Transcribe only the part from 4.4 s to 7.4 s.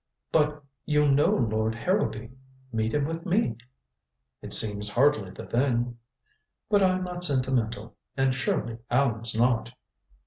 "It seems hardly the thing" "But I'm not